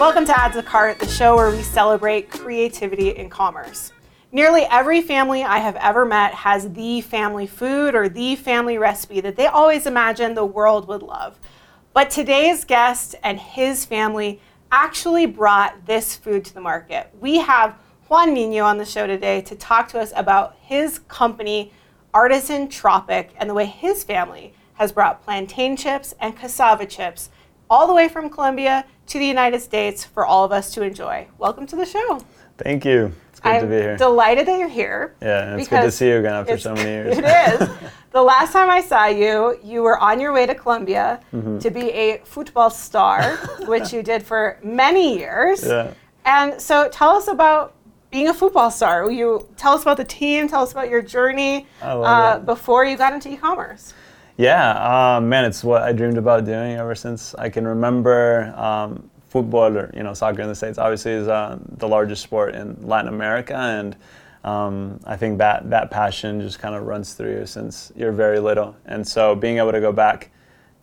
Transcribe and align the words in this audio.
Welcome 0.00 0.24
to 0.24 0.40
Add 0.40 0.54
to 0.54 0.62
Cart, 0.62 0.98
the 0.98 1.06
show 1.06 1.36
where 1.36 1.50
we 1.50 1.60
celebrate 1.60 2.30
creativity 2.30 3.10
in 3.10 3.28
commerce. 3.28 3.92
Nearly 4.32 4.62
every 4.62 5.02
family 5.02 5.44
I 5.44 5.58
have 5.58 5.76
ever 5.76 6.06
met 6.06 6.32
has 6.32 6.72
the 6.72 7.02
family 7.02 7.46
food 7.46 7.94
or 7.94 8.08
the 8.08 8.34
family 8.34 8.78
recipe 8.78 9.20
that 9.20 9.36
they 9.36 9.46
always 9.46 9.84
imagine 9.84 10.32
the 10.32 10.42
world 10.42 10.88
would 10.88 11.02
love. 11.02 11.38
But 11.92 12.08
today's 12.08 12.64
guest 12.64 13.14
and 13.22 13.38
his 13.38 13.84
family 13.84 14.40
actually 14.72 15.26
brought 15.26 15.84
this 15.84 16.16
food 16.16 16.46
to 16.46 16.54
the 16.54 16.62
market. 16.62 17.10
We 17.20 17.36
have 17.36 17.76
Juan 18.08 18.34
Niño 18.34 18.64
on 18.64 18.78
the 18.78 18.86
show 18.86 19.06
today 19.06 19.42
to 19.42 19.54
talk 19.54 19.88
to 19.88 20.00
us 20.00 20.14
about 20.16 20.56
his 20.62 20.98
company, 20.98 21.74
Artisan 22.14 22.68
Tropic, 22.70 23.34
and 23.36 23.50
the 23.50 23.54
way 23.54 23.66
his 23.66 24.02
family 24.02 24.54
has 24.74 24.92
brought 24.92 25.22
plantain 25.22 25.76
chips 25.76 26.14
and 26.18 26.34
cassava 26.34 26.86
chips 26.86 27.28
all 27.68 27.86
the 27.86 27.94
way 27.94 28.08
from 28.08 28.28
Colombia 28.28 28.84
to 29.10 29.18
the 29.18 29.26
United 29.26 29.60
States 29.60 30.04
for 30.04 30.24
all 30.24 30.44
of 30.44 30.52
us 30.52 30.72
to 30.74 30.82
enjoy. 30.82 31.26
Welcome 31.38 31.66
to 31.66 31.76
the 31.76 31.84
show. 31.84 32.20
Thank 32.58 32.84
you. 32.84 33.12
It's 33.30 33.40
good 33.40 33.48
I'm 33.52 33.62
to 33.62 33.66
be 33.66 33.74
here. 33.74 33.96
delighted 33.96 34.46
that 34.46 34.58
you're 34.58 34.68
here. 34.68 35.14
yeah, 35.20 35.56
it's 35.56 35.66
good 35.68 35.82
to 35.82 35.90
see 35.90 36.06
you 36.08 36.18
again 36.18 36.32
after 36.34 36.56
so 36.58 36.74
many 36.74 36.90
years. 36.90 37.18
It 37.18 37.24
is. 37.24 37.68
the 38.12 38.22
last 38.22 38.52
time 38.52 38.70
I 38.70 38.80
saw 38.80 39.06
you, 39.06 39.58
you 39.64 39.82
were 39.82 39.98
on 39.98 40.20
your 40.20 40.32
way 40.32 40.46
to 40.46 40.54
Colombia 40.54 41.20
Mm-hmm. 41.32 41.58
to 41.58 41.70
be 41.70 41.90
a 41.90 42.18
football 42.24 42.70
star, 42.70 43.36
which 43.66 43.92
you 43.92 44.02
did 44.04 44.22
for 44.22 44.58
many 44.62 45.18
years. 45.18 45.66
Yeah. 45.66 45.92
And 46.24 46.60
so 46.60 46.88
tell 46.90 47.10
us 47.10 47.26
about 47.26 47.74
being 48.12 48.28
a 48.28 48.34
football 48.34 48.70
star. 48.70 49.02
Will 49.02 49.10
You 49.10 49.48
tell 49.56 49.72
us 49.72 49.82
about 49.82 49.96
the 49.96 50.04
team, 50.04 50.46
tell 50.48 50.62
us 50.62 50.70
about 50.72 50.88
your 50.88 51.02
journey 51.02 51.66
uh, 51.82 52.38
before 52.40 52.84
you 52.84 52.96
got 52.96 53.12
into 53.12 53.28
e-commerce. 53.32 53.92
Yeah, 54.40 55.16
um, 55.16 55.28
man, 55.28 55.44
it's 55.44 55.62
what 55.62 55.82
I 55.82 55.92
dreamed 55.92 56.16
about 56.16 56.46
doing 56.46 56.76
ever 56.76 56.94
since 56.94 57.34
I 57.34 57.50
can 57.50 57.68
remember. 57.68 58.54
Um, 58.56 59.10
football, 59.28 59.76
or 59.76 59.90
you 59.94 60.02
know, 60.02 60.14
soccer 60.14 60.40
in 60.40 60.48
the 60.48 60.54
states, 60.54 60.78
obviously 60.78 61.12
is 61.12 61.28
uh, 61.28 61.58
the 61.76 61.86
largest 61.86 62.22
sport 62.22 62.54
in 62.54 62.74
Latin 62.80 63.12
America, 63.12 63.54
and 63.54 63.96
um, 64.42 64.98
I 65.04 65.18
think 65.18 65.36
that 65.40 65.68
that 65.68 65.90
passion 65.90 66.40
just 66.40 66.58
kind 66.58 66.74
of 66.74 66.84
runs 66.84 67.12
through 67.12 67.40
you 67.40 67.44
since 67.44 67.92
you're 67.94 68.12
very 68.12 68.40
little. 68.40 68.74
And 68.86 69.06
so, 69.06 69.34
being 69.34 69.58
able 69.58 69.72
to 69.72 69.80
go 69.80 69.92
back 69.92 70.30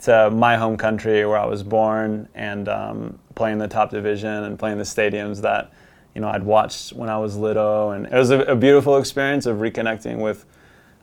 to 0.02 0.30
my 0.30 0.56
home 0.56 0.78
country 0.78 1.26
where 1.26 1.40
I 1.40 1.48
was 1.48 1.64
born 1.64 2.30
and 2.36 2.70
um, 2.70 3.18
playing 3.34 3.58
the 3.58 3.68
top 3.68 3.90
division 3.90 4.44
and 4.44 4.60
playing 4.60 4.78
the 4.78 4.84
stadiums 4.84 5.42
that 5.42 5.74
you 6.14 6.22
know 6.22 6.28
I'd 6.28 6.44
watched 6.44 6.94
when 6.94 7.10
I 7.10 7.18
was 7.18 7.36
little, 7.36 7.90
and 7.90 8.06
it 8.06 8.14
was 8.14 8.30
a, 8.30 8.42
a 8.42 8.56
beautiful 8.56 9.00
experience 9.00 9.48
of 9.48 9.58
reconnecting 9.58 10.20
with 10.20 10.46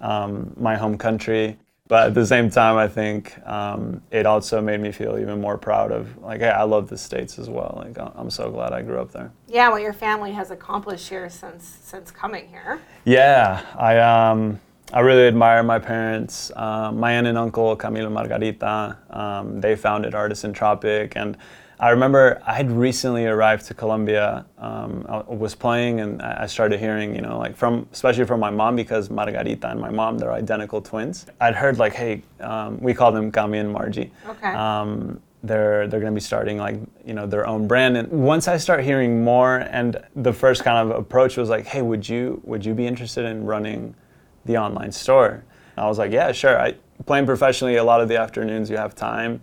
um, 0.01 0.53
my 0.57 0.77
home 0.77 0.97
country. 0.97 1.59
But 1.87 2.07
at 2.07 2.15
the 2.15 2.25
same 2.25 2.49
time, 2.49 2.79
I 2.79 2.89
think 2.89 3.37
um, 3.47 4.01
it 4.11 4.25
also 4.25 4.63
made 4.63 4.81
me 4.81 4.91
feel 4.91 5.19
even 5.19 5.39
more 5.39 5.59
proud 5.59 5.93
of 5.93 6.17
like, 6.17 6.41
hey, 6.41 6.49
I 6.49 6.63
love 6.63 6.89
the 6.89 6.97
states 6.97 7.39
as 7.39 7.51
well. 7.51 7.75
Like, 7.85 7.99
I'm 8.17 8.31
so 8.31 8.51
glad 8.51 8.73
I 8.73 8.81
grew 8.81 8.99
up 8.99 9.13
there. 9.13 9.31
Yeah, 9.49 9.69
what 9.69 9.83
your 9.83 9.93
family 9.93 10.33
has 10.33 10.51
accomplished 10.51 11.11
here 11.11 11.29
since 11.29 11.67
since 11.83 12.11
coming 12.11 12.49
here. 12.49 12.81
Yeah, 13.05 13.61
I 13.77 13.99
um, 13.99 14.59
I 14.95 15.01
really 15.01 15.27
admire 15.27 15.63
my 15.63 15.79
parents. 15.79 16.51
Um, 16.57 17.01
my 17.01 17.13
aunt 17.13 17.27
and 17.27 17.37
uncle 17.37 17.77
Camilo 17.77 18.11
Margarita. 18.11 18.97
Um, 19.11 19.61
they 19.61 19.77
founded 19.77 20.15
Artisan 20.15 20.55
Tropic, 20.55 21.13
and 21.17 21.37
I 21.81 21.91
remember 21.91 22.41
I 22.47 22.55
had 22.55 22.71
recently 22.71 23.27
arrived 23.27 23.67
to 23.67 23.75
Colombia. 23.75 24.47
Um, 24.59 25.05
I 25.09 25.19
was 25.33 25.55
playing, 25.55 26.01
and 26.01 26.23
I 26.23 26.47
started 26.47 26.79
hearing, 26.79 27.15
you 27.15 27.21
know, 27.21 27.39
like 27.39 27.57
from 27.57 27.89
especially 27.93 28.25
from 28.25 28.41
my 28.41 28.51
mom 28.51 28.77
because 28.77 29.11
Margarita 29.11 29.71
and 29.71 29.81
my 29.81 29.91
mom 29.91 30.19
they're 30.19 30.33
identical 30.33 30.81
twins. 30.81 31.27
I'd 31.41 31.55
heard 31.55 31.79
like, 31.79 31.95
hey, 31.95 32.23
um, 32.41 32.81
we 32.81 32.95
call 32.95 33.13
them 33.13 33.33
Cami 33.33 33.61
and 33.61 33.73
Margie. 33.73 34.13
Okay. 34.29 34.53
Um, 34.55 35.21
they're 35.43 35.87
they're 35.87 36.01
going 36.01 36.13
to 36.13 36.17
be 36.17 36.25
starting 36.25 36.57
like 36.57 36.77
you 37.05 37.13
know 37.13 37.27
their 37.27 37.47
own 37.47 37.69
brand 37.69 37.99
and 37.99 38.09
once 38.11 38.49
i 38.49 38.57
start 38.57 38.83
hearing 38.83 39.23
more 39.23 39.59
and 39.71 40.03
the 40.17 40.33
first 40.33 40.65
kind 40.65 40.91
of 40.91 40.99
approach 40.99 41.37
was 41.37 41.51
like 41.51 41.67
hey 41.67 41.83
would 41.83 42.09
you 42.09 42.41
would 42.45 42.65
you 42.65 42.73
be 42.73 42.87
interested 42.87 43.27
in 43.27 43.45
running 43.45 43.95
the 44.47 44.57
online 44.57 44.91
store 44.91 45.45
i 45.77 45.87
was 45.87 45.99
like 45.99 46.11
yeah 46.11 46.33
sure 46.33 46.59
i 46.59 46.75
playing 47.05 47.27
professionally 47.27 47.77
a 47.77 47.85
lot 47.85 48.01
of 48.01 48.09
the 48.09 48.19
afternoons 48.19 48.71
you 48.71 48.77
have 48.79 48.95
time 48.95 49.39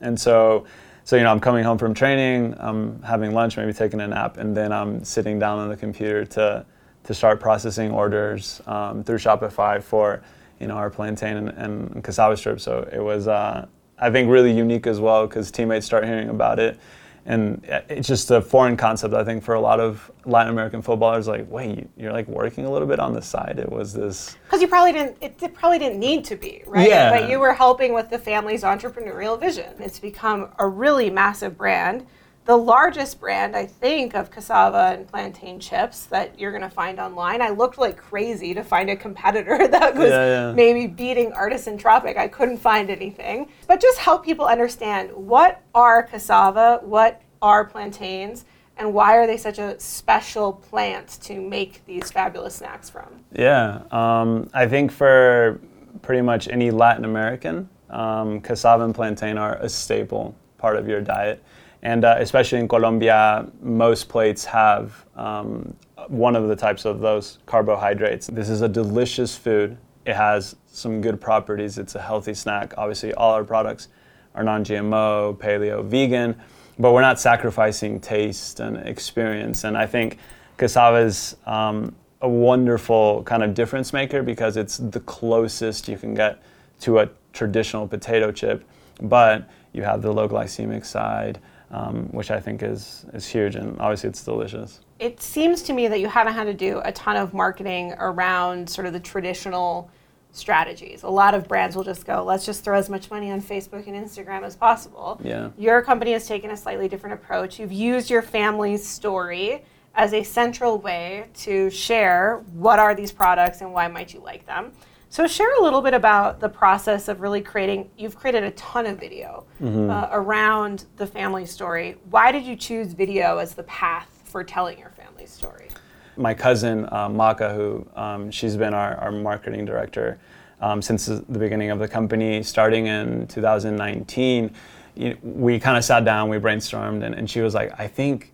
and 0.00 0.18
so 0.20 0.64
so 1.10 1.16
you 1.16 1.24
know 1.24 1.32
i'm 1.32 1.40
coming 1.40 1.64
home 1.64 1.76
from 1.76 1.92
training 1.92 2.54
i'm 2.58 3.02
having 3.02 3.34
lunch 3.34 3.56
maybe 3.56 3.72
taking 3.72 4.00
a 4.00 4.06
nap 4.06 4.36
and 4.36 4.56
then 4.56 4.70
i'm 4.70 5.02
sitting 5.02 5.40
down 5.40 5.58
on 5.58 5.68
the 5.68 5.76
computer 5.76 6.24
to 6.24 6.64
to 7.02 7.14
start 7.14 7.40
processing 7.40 7.90
orders 7.90 8.60
um, 8.66 9.02
through 9.02 9.18
shopify 9.18 9.82
for 9.82 10.22
you 10.60 10.66
know 10.66 10.74
our 10.74 10.90
plantain 10.90 11.36
and, 11.36 11.48
and 11.50 12.04
cassava 12.04 12.36
strips. 12.36 12.62
So 12.62 12.88
it 12.92 13.00
was 13.00 13.26
uh, 13.26 13.66
I 13.98 14.10
think 14.10 14.30
really 14.30 14.52
unique 14.52 14.86
as 14.86 15.00
well 15.00 15.26
because 15.26 15.50
teammates 15.50 15.86
start 15.86 16.04
hearing 16.04 16.28
about 16.28 16.58
it, 16.58 16.78
and 17.26 17.62
it's 17.88 18.08
just 18.08 18.30
a 18.30 18.40
foreign 18.40 18.76
concept. 18.76 19.14
I 19.14 19.24
think 19.24 19.42
for 19.44 19.54
a 19.54 19.60
lot 19.60 19.78
of 19.80 20.10
Latin 20.24 20.52
American 20.52 20.82
footballers, 20.82 21.28
like, 21.28 21.46
wait, 21.50 21.78
you- 21.78 21.88
you're 21.96 22.12
like 22.12 22.26
working 22.28 22.64
a 22.64 22.70
little 22.70 22.88
bit 22.88 22.98
on 22.98 23.12
the 23.12 23.22
side. 23.22 23.58
It 23.58 23.70
was 23.70 23.92
this. 23.92 24.36
Because 24.44 24.60
you 24.62 24.68
probably 24.68 24.92
didn't, 24.92 25.16
it 25.20 25.54
probably 25.54 25.78
didn't 25.78 25.98
need 26.00 26.24
to 26.26 26.36
be, 26.36 26.62
right? 26.66 26.88
Yeah. 26.88 27.10
But 27.10 27.28
you 27.30 27.38
were 27.38 27.52
helping 27.52 27.92
with 27.94 28.10
the 28.10 28.18
family's 28.18 28.62
entrepreneurial 28.62 29.38
vision. 29.38 29.74
It's 29.78 29.98
become 30.00 30.48
a 30.58 30.66
really 30.66 31.10
massive 31.10 31.56
brand. 31.58 32.06
The 32.46 32.56
largest 32.56 33.20
brand, 33.20 33.54
I 33.54 33.66
think, 33.66 34.14
of 34.14 34.30
cassava 34.30 34.96
and 34.96 35.06
plantain 35.06 35.60
chips 35.60 36.06
that 36.06 36.38
you're 36.40 36.50
going 36.50 36.62
to 36.62 36.70
find 36.70 36.98
online. 36.98 37.42
I 37.42 37.50
looked 37.50 37.78
like 37.78 37.96
crazy 37.96 38.54
to 38.54 38.64
find 38.64 38.88
a 38.90 38.96
competitor 38.96 39.68
that 39.68 39.94
was 39.94 40.08
Yeah, 40.08 40.48
yeah. 40.48 40.52
maybe 40.52 40.86
beating 40.86 41.32
Artisan 41.32 41.76
Tropic. 41.76 42.16
I 42.16 42.28
couldn't 42.28 42.56
find 42.58 42.90
anything. 42.90 43.48
But 43.68 43.80
just 43.80 43.98
help 43.98 44.24
people 44.24 44.46
understand 44.46 45.10
what 45.12 45.60
are 45.74 46.02
cassava, 46.02 46.80
what 46.82 47.20
are 47.42 47.64
plantains, 47.66 48.46
and 48.78 48.94
why 48.94 49.16
are 49.16 49.26
they 49.26 49.36
such 49.36 49.58
a 49.58 49.78
special 49.78 50.54
plant 50.54 51.18
to 51.22 51.40
make 51.40 51.84
these 51.84 52.10
fabulous 52.10 52.56
snacks 52.56 52.88
from? 52.88 53.22
Yeah, 53.32 53.82
um, 53.90 54.48
I 54.54 54.66
think 54.66 54.90
for 54.90 55.60
pretty 56.02 56.22
much 56.22 56.48
any 56.48 56.70
Latin 56.70 57.04
American, 57.04 57.68
um, 57.90 58.40
cassava 58.40 58.84
and 58.84 58.94
plantain 58.94 59.36
are 59.36 59.56
a 59.56 59.68
staple 59.68 60.34
part 60.56 60.76
of 60.76 60.88
your 60.88 61.02
diet. 61.02 61.42
And 61.82 62.04
uh, 62.04 62.16
especially 62.18 62.58
in 62.58 62.68
Colombia, 62.68 63.46
most 63.62 64.08
plates 64.08 64.44
have 64.44 65.06
um, 65.16 65.74
one 66.08 66.36
of 66.36 66.48
the 66.48 66.56
types 66.56 66.84
of 66.84 67.00
those 67.00 67.38
carbohydrates. 67.46 68.26
This 68.26 68.48
is 68.48 68.60
a 68.60 68.68
delicious 68.68 69.36
food. 69.36 69.78
It 70.04 70.14
has 70.14 70.56
some 70.66 71.00
good 71.00 71.20
properties. 71.20 71.78
It's 71.78 71.94
a 71.94 72.00
healthy 72.00 72.34
snack. 72.34 72.74
Obviously, 72.76 73.14
all 73.14 73.32
our 73.32 73.44
products 73.44 73.88
are 74.34 74.42
non 74.42 74.64
GMO, 74.64 75.36
paleo, 75.38 75.84
vegan, 75.84 76.36
but 76.78 76.92
we're 76.92 77.00
not 77.00 77.20
sacrificing 77.20 78.00
taste 78.00 78.60
and 78.60 78.76
experience. 78.76 79.64
And 79.64 79.76
I 79.76 79.86
think 79.86 80.18
cassava 80.56 80.98
is 80.98 81.36
um, 81.46 81.94
a 82.20 82.28
wonderful 82.28 83.22
kind 83.24 83.42
of 83.42 83.54
difference 83.54 83.92
maker 83.92 84.22
because 84.22 84.56
it's 84.56 84.78
the 84.78 85.00
closest 85.00 85.88
you 85.88 85.96
can 85.96 86.14
get 86.14 86.42
to 86.80 86.98
a 86.98 87.08
traditional 87.32 87.86
potato 87.86 88.32
chip, 88.32 88.64
but 89.00 89.48
you 89.72 89.82
have 89.82 90.02
the 90.02 90.12
low 90.12 90.28
glycemic 90.28 90.84
side, 90.84 91.38
um, 91.70 92.08
which 92.12 92.30
I 92.30 92.40
think 92.40 92.62
is, 92.62 93.06
is 93.12 93.26
huge, 93.26 93.54
and 93.54 93.78
obviously 93.80 94.10
it's 94.10 94.24
delicious. 94.24 94.80
it 94.98 95.22
seems 95.22 95.62
to 95.62 95.72
me 95.72 95.88
that 95.88 96.00
you 96.00 96.08
haven't 96.08 96.34
had 96.34 96.44
to 96.44 96.54
do 96.54 96.80
a 96.84 96.92
ton 96.92 97.16
of 97.16 97.32
marketing 97.32 97.94
around 97.98 98.68
sort 98.68 98.86
of 98.86 98.92
the 98.92 99.00
traditional 99.00 99.90
strategies. 100.32 101.02
A 101.02 101.08
lot 101.08 101.34
of 101.34 101.48
brands 101.48 101.74
will 101.74 101.84
just 101.84 102.06
go, 102.06 102.22
let's 102.22 102.46
just 102.46 102.62
throw 102.62 102.78
as 102.78 102.88
much 102.88 103.10
money 103.10 103.30
on 103.30 103.40
Facebook 103.40 103.86
and 103.88 103.96
Instagram 103.96 104.42
as 104.42 104.54
possible. 104.54 105.20
Yeah. 105.24 105.50
Your 105.58 105.82
company 105.82 106.12
has 106.12 106.26
taken 106.26 106.50
a 106.50 106.56
slightly 106.56 106.88
different 106.88 107.14
approach. 107.14 107.58
You've 107.58 107.72
used 107.72 108.10
your 108.10 108.22
family's 108.22 108.86
story 108.86 109.64
as 109.94 110.12
a 110.12 110.22
central 110.22 110.78
way 110.78 111.26
to 111.34 111.68
share 111.70 112.44
what 112.52 112.78
are 112.78 112.94
these 112.94 113.10
products 113.10 113.60
and 113.60 113.72
why 113.72 113.88
might 113.88 114.14
you 114.14 114.20
like 114.20 114.46
them. 114.46 114.72
So 115.12 115.26
share 115.26 115.52
a 115.58 115.62
little 115.62 115.82
bit 115.82 115.92
about 115.92 116.38
the 116.38 116.48
process 116.48 117.08
of 117.08 117.20
really 117.20 117.40
creating. 117.40 117.90
You've 117.98 118.14
created 118.16 118.44
a 118.44 118.52
ton 118.52 118.86
of 118.86 119.00
video 119.00 119.44
uh, 119.60 120.08
around 120.12 120.86
the 120.96 121.06
family 121.06 121.44
story. 121.46 121.96
Why 122.10 122.30
did 122.30 122.44
you 122.44 122.54
choose 122.54 122.92
video 122.92 123.38
as 123.38 123.54
the 123.54 123.64
path 123.64 124.08
for 124.24 124.44
telling 124.44 124.78
your 124.78 124.90
family 124.90 125.26
story? 125.26 125.68
my 126.16 126.34
cousin 126.34 126.88
uh, 126.92 127.08
Maka, 127.08 127.52
who 127.54 127.86
um, 127.96 128.30
she's 128.30 128.56
been 128.56 128.74
our, 128.74 128.96
our 128.96 129.10
marketing 129.10 129.64
director 129.64 130.18
um, 130.60 130.82
since 130.82 131.06
the 131.06 131.38
beginning 131.38 131.70
of 131.70 131.78
the 131.78 131.88
company, 131.88 132.42
starting 132.42 132.86
in 132.86 133.26
2019. 133.26 134.54
You 134.96 135.16
we 135.22 135.58
kind 135.58 135.76
of 135.76 135.84
sat 135.84 136.04
down, 136.04 136.28
we 136.28 136.36
brainstormed, 136.36 137.04
and, 137.04 137.14
and 137.14 137.30
she 137.30 137.40
was 137.40 137.54
like, 137.54 137.72
"I 137.78 137.86
think 137.86 138.32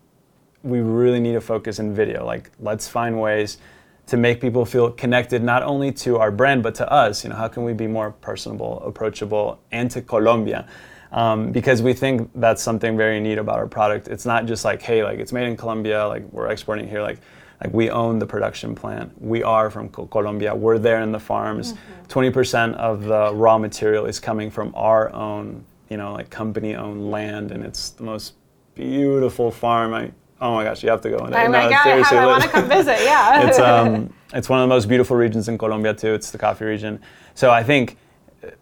we 0.63 0.79
really 0.79 1.19
need 1.19 1.33
to 1.33 1.41
focus 1.41 1.79
in 1.79 1.93
video. 1.93 2.25
Like, 2.25 2.51
let's 2.59 2.87
find 2.87 3.21
ways 3.21 3.59
to 4.07 4.17
make 4.17 4.41
people 4.41 4.65
feel 4.65 4.91
connected 4.91 5.43
not 5.43 5.63
only 5.63 5.91
to 5.91 6.17
our 6.17 6.31
brand 6.31 6.63
but 6.63 6.75
to 6.75 6.91
us. 6.91 7.23
You 7.23 7.29
know, 7.29 7.35
how 7.35 7.47
can 7.47 7.63
we 7.63 7.73
be 7.73 7.87
more 7.87 8.11
personable, 8.11 8.81
approachable, 8.85 9.59
and 9.71 9.89
to 9.91 10.01
Colombia?" 10.01 10.67
Um, 11.11 11.51
because 11.51 11.81
we 11.81 11.93
think 11.93 12.29
that's 12.35 12.61
something 12.61 12.97
very 12.97 13.19
neat 13.19 13.37
about 13.37 13.59
our 13.59 13.67
product. 13.67 14.07
It's 14.09 14.25
not 14.25 14.45
just 14.45 14.65
like, 14.65 14.81
hey, 14.81 15.03
like 15.03 15.19
it's 15.19 15.31
made 15.31 15.47
in 15.47 15.55
Colombia, 15.55 16.05
like 16.07 16.23
we're 16.33 16.47
exporting 16.47 16.87
here, 16.87 17.01
like 17.01 17.19
like 17.63 17.73
we 17.73 17.89
own 17.89 18.19
the 18.19 18.25
production 18.25 18.75
plant. 18.75 19.11
We 19.21 19.43
are 19.43 19.69
from 19.69 19.89
Colombia. 19.89 20.53
We're 20.55 20.77
there 20.77 21.01
in 21.01 21.11
the 21.11 21.19
farms. 21.19 21.73
20% 22.07 22.75
of 22.75 23.03
the 23.03 23.33
raw 23.33 23.57
material 23.57 24.05
is 24.05 24.19
coming 24.19 24.51
from 24.51 24.71
our 24.75 25.11
own, 25.13 25.63
you 25.89 25.97
know, 25.97 26.13
like 26.13 26.29
company-owned 26.29 27.09
land, 27.09 27.51
and 27.51 27.63
it's 27.63 27.89
the 27.89 28.03
most 28.03 28.35
beautiful 28.75 29.49
farm. 29.49 29.93
I, 29.93 30.11
oh 30.41 30.53
my 30.53 30.63
gosh, 30.63 30.83
you 30.83 30.89
have 30.89 31.01
to 31.01 31.09
go. 31.09 31.17
I, 31.17 31.47
no, 31.47 31.59
I, 31.59 32.03
I 32.11 32.25
want 32.25 32.43
to 32.43 32.49
come 32.49 32.67
visit. 32.67 32.97
Yeah, 33.03 33.41
it's 33.47 33.59
um, 33.59 34.13
it's 34.33 34.49
one 34.49 34.59
of 34.59 34.63
the 34.63 34.73
most 34.73 34.87
beautiful 34.87 35.17
regions 35.17 35.49
in 35.49 35.57
Colombia 35.57 35.93
too. 35.93 36.13
It's 36.13 36.31
the 36.31 36.37
coffee 36.37 36.65
region. 36.65 36.99
So 37.35 37.51
I 37.51 37.63
think 37.63 37.97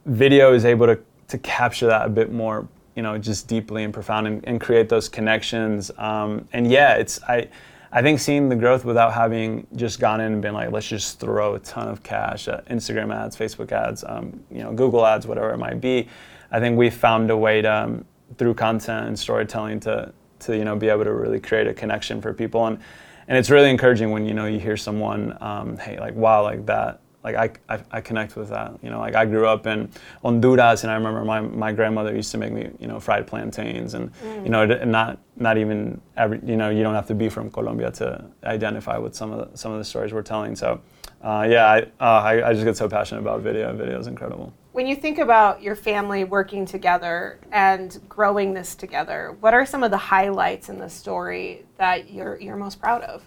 video 0.06 0.54
is 0.54 0.66
able 0.66 0.88
to 0.88 1.00
to 1.28 1.38
capture 1.40 1.88
that 1.88 2.06
a 2.06 2.10
bit 2.10 2.32
more, 2.32 2.68
you 2.96 3.02
know, 3.02 3.18
just 3.18 3.48
deeply 3.48 3.84
and 3.84 3.94
profound, 3.94 4.28
and, 4.28 4.48
and 4.48 4.62
create 4.62 4.90
those 4.90 5.10
connections. 5.10 5.92
Um, 5.98 6.48
and 6.54 6.70
yeah, 6.70 6.96
it's 6.96 7.22
I. 7.24 7.50
I 7.92 8.02
think 8.02 8.20
seeing 8.20 8.50
the 8.50 8.58
growth 8.58 8.84
without 8.84 9.14
having 9.14 9.66
just 9.78 10.02
gone 10.02 10.20
in 10.20 10.34
and 10.34 10.42
been 10.42 10.54
like, 10.54 10.70
let's 10.70 10.90
just 10.90 11.18
throw 11.18 11.56
a 11.56 11.60
ton 11.60 11.88
of 11.88 12.04
cash 12.04 12.50
at 12.50 12.66
Instagram 12.66 13.16
ads, 13.16 13.38
Facebook 13.38 13.72
ads, 13.72 14.04
um, 14.06 14.44
you 14.52 14.62
know, 14.64 14.74
Google 14.74 15.06
ads, 15.06 15.26
whatever 15.26 15.52
it 15.52 15.60
might 15.60 15.80
be. 15.80 16.10
I 16.52 16.60
think 16.60 16.78
we 16.78 16.90
found 16.90 17.32
a 17.32 17.38
way 17.38 17.62
to, 17.62 17.74
um, 17.74 18.06
through 18.38 18.56
content 18.56 19.08
and 19.08 19.18
storytelling, 19.18 19.80
to 19.82 20.12
to 20.40 20.58
you 20.58 20.64
know 20.64 20.76
be 20.76 20.90
able 20.90 21.04
to 21.04 21.14
really 21.14 21.40
create 21.40 21.68
a 21.68 21.74
connection 21.74 22.22
for 22.22 22.34
people, 22.34 22.66
and 22.66 22.80
and 23.28 23.38
it's 23.38 23.50
really 23.50 23.70
encouraging 23.70 24.12
when 24.12 24.26
you 24.26 24.34
know 24.34 24.46
you 24.46 24.60
hear 24.60 24.78
someone, 24.78 25.38
um, 25.42 25.78
hey, 25.78 26.00
like 26.00 26.16
wow, 26.16 26.44
like 26.44 26.66
that 26.66 27.02
like 27.26 27.36
I, 27.36 27.74
I, 27.74 27.80
I, 27.92 28.02
connect 28.02 28.36
with 28.36 28.50
that. 28.50 28.78
You 28.84 28.92
know, 28.92 29.00
like 29.00 29.16
I 29.16 29.26
grew 29.26 29.48
up 29.48 29.66
in 29.66 29.90
Honduras, 30.22 30.84
and 30.84 30.92
I 30.92 30.96
remember 30.96 31.26
my, 31.26 31.42
my 31.42 31.72
grandmother 31.72 32.16
used 32.16 32.32
to 32.34 32.38
make 32.38 32.54
me, 32.54 32.70
you 32.80 32.88
know, 32.88 33.00
fried 33.00 33.26
plantains, 33.26 33.96
and 33.96 34.14
mm. 34.14 34.44
you 34.44 34.50
know, 34.50 34.64
not 34.66 35.18
not 35.36 35.58
even 35.58 36.00
every, 36.16 36.40
you 36.46 36.56
know, 36.56 36.70
you 36.70 36.84
don't 36.84 36.94
have 36.94 37.08
to 37.08 37.16
be 37.16 37.28
from 37.28 37.50
Colombia 37.50 37.90
to 37.92 38.24
identify 38.44 39.00
with 39.00 39.16
some 39.16 39.32
of 39.32 39.40
the, 39.40 39.58
some 39.58 39.72
of 39.72 39.80
the 39.80 39.84
stories 39.84 40.14
we're 40.14 40.22
telling. 40.22 40.56
So, 40.56 40.80
uh, 41.24 41.48
yeah, 41.50 41.66
I, 41.66 41.80
uh, 42.00 42.22
I, 42.22 42.50
I 42.50 42.54
just 42.54 42.64
get 42.64 42.78
so 42.78 42.88
passionate 42.88 43.22
about 43.22 43.42
video. 43.42 43.76
Video 43.76 44.00
is 44.00 44.06
incredible. 44.06 44.54
When 44.76 44.88
you 44.88 44.98
think 44.98 45.20
about 45.20 45.64
your 45.64 45.74
family 45.74 46.26
working 46.26 46.66
together 46.66 47.40
and 47.54 47.98
growing 48.10 48.54
this 48.54 48.76
together, 48.76 49.38
what 49.40 49.54
are 49.54 49.66
some 49.66 49.84
of 49.84 49.92
the 49.92 49.98
highlights 49.98 50.68
in 50.68 50.80
the 50.80 50.90
story 50.90 51.66
that 51.78 52.12
you're 52.12 52.38
you're 52.42 52.58
most 52.58 52.82
proud 52.82 53.02
of? 53.04 53.24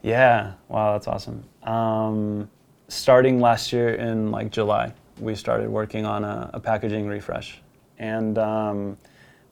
Yeah, 0.00 0.54
wow, 0.68 0.92
that's 0.92 1.06
awesome. 1.06 1.44
Um, 1.62 2.48
starting 2.88 3.38
last 3.38 3.70
year 3.70 3.96
in 3.96 4.30
like 4.30 4.50
July, 4.50 4.94
we 5.20 5.34
started 5.34 5.68
working 5.68 6.06
on 6.06 6.24
a, 6.24 6.48
a 6.54 6.58
packaging 6.58 7.06
refresh. 7.06 7.60
And 7.98 8.38
um, 8.38 8.96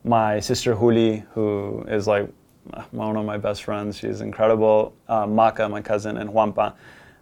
my 0.04 0.40
sister 0.40 0.72
Juli, 0.74 1.22
who 1.34 1.84
is 1.86 2.06
like 2.06 2.32
one 2.92 3.14
of 3.14 3.26
my 3.26 3.36
best 3.36 3.64
friends, 3.64 3.98
she's 3.98 4.22
incredible. 4.22 4.94
Uh, 5.06 5.26
Maka, 5.26 5.68
my 5.68 5.82
cousin, 5.82 6.16
and 6.16 6.30
Juanpa, 6.30 6.72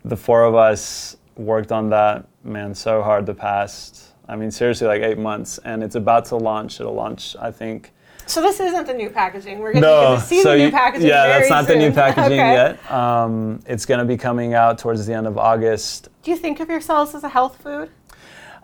the 0.05 0.17
four 0.17 0.45
of 0.45 0.55
us 0.55 1.17
worked 1.37 1.73
on 1.73 1.91
that 1.91 2.27
man 2.43 2.75
so 2.75 3.03
hard 3.03 3.27
the 3.27 3.35
past. 3.35 4.15
I 4.29 4.37
mean, 4.37 4.51
seriously, 4.51 4.87
like 4.87 5.03
eight 5.03 5.19
months, 5.19 5.59
and 5.59 5.83
it's 5.83 5.97
about 5.97 6.25
to 6.27 6.37
launch. 6.37 6.81
It'll 6.81 6.95
launch, 6.95 7.37
I 7.39 7.51
think, 7.51 7.93
so 8.27 8.41
this 8.41 8.59
isn't 8.61 8.87
the 8.87 8.95
new 8.95 9.11
packaging. 9.11 9.59
We're 9.59 9.73
going 9.73 9.83
no, 9.83 10.17
to 10.17 10.21
see 10.21 10.43
so 10.43 10.53
the 10.53 10.65
new 10.65 10.71
packaging. 10.71 11.09
Yeah, 11.09 11.27
that's 11.27 11.51
not 11.51 11.67
soon. 11.67 11.79
the 11.79 11.89
new 11.89 11.95
packaging 11.95 12.41
okay. 12.41 12.53
yet. 12.53 12.91
Um, 12.91 13.61
it's 13.67 13.85
going 13.85 14.01
to 14.01 14.07
be 14.07 14.17
coming 14.17 14.55
out 14.55 14.79
towards 14.79 15.07
the 15.07 15.13
end 15.13 15.27
of 15.27 15.37
August. 15.37 16.09
Do 16.23 16.31
you 16.31 16.37
think 16.37 16.61
of 16.61 16.69
yourselves 16.69 17.15
as 17.15 17.25
a 17.25 17.29
health 17.29 17.61
food? 17.63 17.91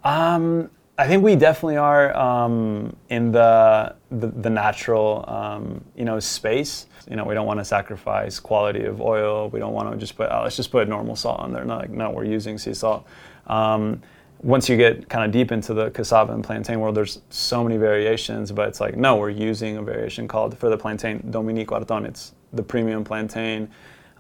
Um, 0.02 0.70
I 0.96 1.06
think 1.06 1.22
we 1.22 1.36
definitely 1.36 1.76
are 1.76 2.16
um, 2.16 2.96
in 3.08 3.32
the 3.32 3.96
the, 4.10 4.28
the 4.28 4.50
natural 4.50 5.24
um, 5.28 5.84
you 5.94 6.04
know 6.04 6.20
space. 6.20 6.86
You 7.08 7.16
know, 7.16 7.24
we 7.24 7.34
don't 7.34 7.46
want 7.46 7.60
to 7.60 7.64
sacrifice 7.64 8.40
quality 8.40 8.84
of 8.84 9.00
oil. 9.00 9.48
We 9.50 9.60
don't 9.60 9.72
want 9.72 9.90
to 9.90 9.96
just 9.96 10.16
put 10.16 10.28
oh, 10.30 10.42
let's 10.42 10.56
just 10.56 10.70
put 10.70 10.88
normal 10.88 11.16
salt 11.16 11.40
on 11.40 11.52
there. 11.52 11.64
Not 11.64 11.80
like 11.80 11.90
no, 11.90 12.10
we're 12.10 12.24
using 12.24 12.58
sea 12.58 12.74
salt. 12.74 13.06
Um, 13.46 14.02
once 14.42 14.68
you 14.68 14.76
get 14.76 15.08
kind 15.08 15.24
of 15.24 15.30
deep 15.30 15.52
into 15.52 15.74
the 15.74 15.90
cassava 15.90 16.32
and 16.32 16.42
plantain 16.42 16.80
world, 16.80 16.94
there's 16.94 17.20
so 17.28 17.62
many 17.62 17.76
variations, 17.76 18.50
but 18.50 18.68
it's 18.68 18.80
like, 18.80 18.96
no, 18.96 19.16
we're 19.16 19.28
using 19.28 19.76
a 19.76 19.82
variation 19.82 20.26
called 20.26 20.56
for 20.56 20.70
the 20.70 20.76
plantain 20.78 21.22
Dominico 21.30 21.78
Hartón. 21.78 22.06
It's 22.06 22.32
the 22.52 22.62
premium 22.62 23.04
plantain. 23.04 23.70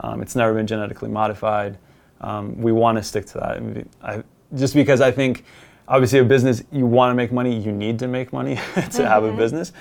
Um, 0.00 0.20
it's 0.20 0.36
never 0.36 0.52
been 0.54 0.66
genetically 0.66 1.08
modified. 1.08 1.78
Um, 2.20 2.60
we 2.60 2.72
want 2.72 2.98
to 2.98 3.02
stick 3.02 3.26
to 3.26 3.38
that. 3.38 3.86
I, 4.02 4.22
just 4.54 4.74
because 4.74 5.00
I 5.00 5.10
think, 5.10 5.44
obviously, 5.88 6.18
a 6.18 6.24
business, 6.24 6.62
you 6.70 6.84
want 6.86 7.10
to 7.10 7.14
make 7.14 7.32
money, 7.32 7.58
you 7.58 7.72
need 7.72 7.98
to 8.00 8.08
make 8.08 8.32
money 8.32 8.56
to 8.74 9.08
have 9.08 9.24
a 9.24 9.28
mm-hmm. 9.28 9.38
business, 9.38 9.72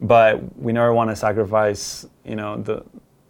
but 0.00 0.56
we 0.58 0.72
never 0.72 0.92
want 0.92 1.10
to 1.10 1.16
sacrifice, 1.16 2.06
you 2.24 2.36
know, 2.36 2.56
the 2.56 2.84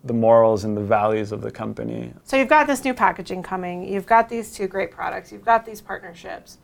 the 0.05 0.15
morals 0.15 0.65
and 0.65 0.75
the 0.75 0.81
values 0.81 1.31
of 1.31 1.43
the 1.43 1.51
company. 1.51 2.13
So 2.25 2.39
you've 2.39 2.49
got 2.49 2.67
this 2.67 2.85
new 2.85 2.95
packaging 2.95 3.43
coming. 3.43 3.87
You've 3.87 4.07
got 4.07 4.31
these 4.31 4.53
two 4.53 4.67
great 4.67 4.91
products. 4.91 5.31
You've 5.31 5.45
got 5.45 5.67
these 5.67 5.83
partnerships. 5.83 6.57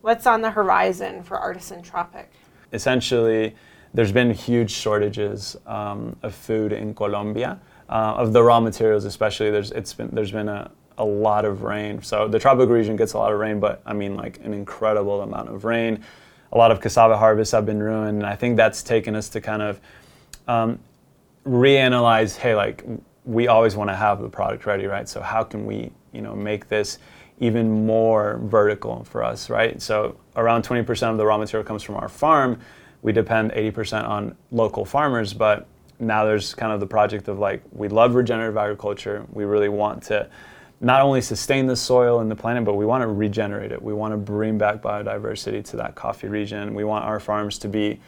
What's 0.00 0.26
on 0.26 0.40
the 0.40 0.50
horizon 0.50 1.22
for 1.22 1.38
Artisan 1.38 1.82
Tropic? 1.82 2.32
Essentially, 2.72 3.54
there's 3.94 4.12
been 4.12 4.32
huge 4.32 4.70
shortages 4.70 5.56
um, 5.66 6.16
of 6.22 6.34
food 6.34 6.72
in 6.72 6.94
Colombia, 6.94 7.60
uh, 7.88 8.14
of 8.16 8.32
the 8.32 8.42
raw 8.42 8.60
materials 8.60 9.04
especially. 9.04 9.50
There's 9.50 9.70
it's 9.72 9.94
been 9.94 10.08
there's 10.12 10.32
been 10.32 10.48
a, 10.48 10.70
a 10.98 11.04
lot 11.04 11.44
of 11.44 11.62
rain. 11.62 12.02
So 12.02 12.28
the 12.28 12.38
tropical 12.38 12.74
region 12.74 12.96
gets 12.96 13.12
a 13.12 13.18
lot 13.18 13.32
of 13.32 13.38
rain, 13.38 13.60
but 13.60 13.82
I 13.86 13.92
mean 13.92 14.16
like 14.16 14.38
an 14.44 14.52
incredible 14.52 15.22
amount 15.22 15.48
of 15.48 15.64
rain. 15.64 16.02
A 16.52 16.58
lot 16.58 16.70
of 16.70 16.80
cassava 16.80 17.16
harvests 17.16 17.52
have 17.52 17.66
been 17.66 17.82
ruined, 17.82 18.18
and 18.18 18.26
I 18.26 18.34
think 18.36 18.56
that's 18.56 18.82
taken 18.82 19.14
us 19.14 19.28
to 19.30 19.40
kind 19.40 19.62
of 19.62 19.80
um, 20.48 20.80
reanalyze 21.46 22.36
hey 22.36 22.54
like 22.54 22.84
we 23.24 23.48
always 23.48 23.76
want 23.76 23.88
to 23.90 23.96
have 23.96 24.20
the 24.20 24.28
product 24.28 24.66
ready 24.66 24.86
right? 24.86 25.08
So 25.08 25.20
how 25.20 25.42
can 25.42 25.64
we 25.66 25.90
you 26.12 26.20
know 26.20 26.34
make 26.34 26.68
this 26.68 26.98
even 27.38 27.86
more 27.86 28.38
vertical 28.44 29.04
for 29.04 29.22
us 29.24 29.48
right? 29.48 29.80
So 29.80 30.18
around 30.36 30.64
20% 30.64 31.10
of 31.10 31.16
the 31.16 31.24
raw 31.24 31.38
material 31.38 31.66
comes 31.66 31.82
from 31.82 31.96
our 31.96 32.08
farm. 32.08 32.60
We 33.02 33.12
depend 33.12 33.52
80% 33.52 34.06
on 34.06 34.36
local 34.50 34.84
farmers 34.84 35.32
but 35.32 35.66
now 35.98 36.24
there's 36.24 36.54
kind 36.54 36.72
of 36.72 36.80
the 36.80 36.86
project 36.86 37.28
of 37.28 37.38
like 37.38 37.62
we 37.72 37.88
love 37.88 38.14
regenerative 38.14 38.56
agriculture. 38.56 39.26
We 39.32 39.44
really 39.44 39.68
want 39.68 40.02
to 40.04 40.28
not 40.80 41.02
only 41.02 41.20
sustain 41.20 41.66
the 41.66 41.76
soil 41.76 42.20
and 42.20 42.30
the 42.30 42.36
planet 42.36 42.64
but 42.64 42.74
we 42.74 42.86
want 42.86 43.02
to 43.02 43.08
regenerate 43.08 43.72
it 43.72 43.80
we 43.80 43.92
want 43.92 44.12
to 44.12 44.16
bring 44.16 44.56
back 44.56 44.80
biodiversity 44.80 45.62
to 45.62 45.76
that 45.76 45.94
coffee 45.94 46.28
region 46.28 46.74
we 46.74 46.84
want 46.84 47.04
our 47.04 47.20
farms 47.20 47.58
to 47.58 47.68
be 47.68 48.00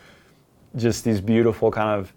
just 0.76 1.04
these 1.04 1.20
beautiful 1.20 1.70
kind 1.70 2.00
of 2.00 2.12